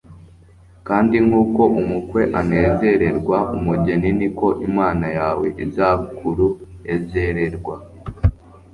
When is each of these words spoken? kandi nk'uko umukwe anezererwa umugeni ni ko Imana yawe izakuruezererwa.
kandi 0.87 1.15
nk'uko 1.25 1.61
umukwe 1.79 2.21
anezererwa 2.39 3.37
umugeni 3.55 4.09
ni 4.19 4.29
ko 4.37 4.47
Imana 4.67 5.05
yawe 5.17 5.47
izakuruezererwa. 5.65 7.75